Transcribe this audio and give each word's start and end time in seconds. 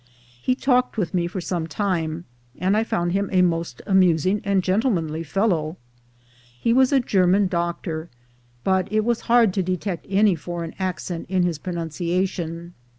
He 0.41 0.55
talked 0.55 0.97
with 0.97 1.13
me 1.13 1.27
for 1.27 1.39
some 1.39 1.67
time, 1.67 2.25
and 2.57 2.75
I 2.75 2.83
found 2.83 3.11
him 3.11 3.29
a 3.31 3.43
most 3.43 3.83
amusing 3.85 4.41
and 4.43 4.63
gentlemanly 4.63 5.21
fellow. 5.21 5.77
He 6.59 6.73
was 6.73 6.91
a 6.91 6.99
German 6.99 7.45
GROWING 7.45 7.63
OVER 7.63 7.67
NIGHT 7.67 7.83
231 7.83 8.01
doctor, 8.01 8.09
but 8.63 8.91
it 8.91 9.05
was 9.05 9.21
hard 9.29 9.53
to 9.53 9.61
detect 9.61 10.07
any 10.09 10.33
foreign 10.33 10.73
accent 10.79 11.27
in 11.29 11.43
his 11.43 11.59
pronunciation. 11.59 12.73